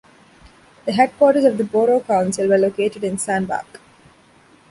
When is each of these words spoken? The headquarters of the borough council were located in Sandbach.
The 0.85 0.93
headquarters 0.93 1.43
of 1.45 1.59
the 1.59 1.63
borough 1.63 1.99
council 1.99 2.47
were 2.47 2.57
located 2.57 3.03
in 3.03 3.19
Sandbach. 3.19 3.79